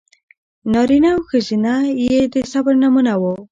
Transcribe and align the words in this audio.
نارینه 0.73 1.09
او 1.15 1.21
ښځینه 1.29 1.73
یې 2.05 2.19
د 2.33 2.35
صبر 2.51 2.73
نمونه 2.83 3.13
و. 3.21 3.23